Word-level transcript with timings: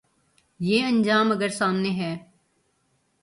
یہ 0.59 0.85
انجام 0.85 1.31
اگر 1.31 1.49
سامنے 1.49 1.89
ہے۔ 1.89 2.17